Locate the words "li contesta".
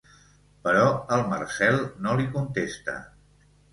2.23-2.97